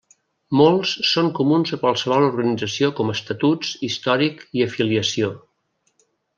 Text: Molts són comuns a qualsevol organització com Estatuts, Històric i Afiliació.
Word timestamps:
Molts 0.59 0.93
són 1.09 1.29
comuns 1.39 1.73
a 1.77 1.79
qualsevol 1.83 2.25
organització 2.29 2.91
com 3.01 3.13
Estatuts, 3.17 3.77
Històric 3.91 4.45
i 4.61 4.67
Afiliació. 4.69 5.33